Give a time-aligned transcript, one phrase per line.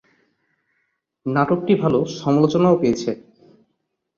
[1.25, 3.11] নাটকটি ভালো সমালোচনাও পেয়েছে।